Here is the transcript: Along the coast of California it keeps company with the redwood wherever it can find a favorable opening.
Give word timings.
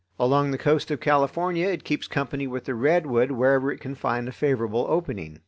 Along 0.19 0.49
the 0.49 0.57
coast 0.57 0.89
of 0.89 0.99
California 0.99 1.67
it 1.67 1.83
keeps 1.83 2.07
company 2.07 2.47
with 2.47 2.65
the 2.65 2.73
redwood 2.73 3.29
wherever 3.33 3.71
it 3.71 3.79
can 3.81 3.93
find 3.93 4.27
a 4.27 4.31
favorable 4.31 4.87
opening. 4.89 5.37